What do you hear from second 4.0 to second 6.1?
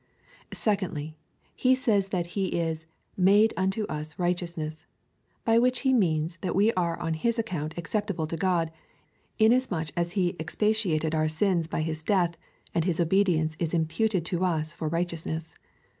righteousness, by which he